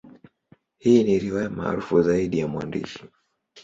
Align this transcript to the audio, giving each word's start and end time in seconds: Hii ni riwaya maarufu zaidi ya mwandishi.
Hii 0.77 1.03
ni 1.03 1.19
riwaya 1.19 1.49
maarufu 1.49 2.01
zaidi 2.01 2.39
ya 2.39 2.47
mwandishi. 2.47 3.05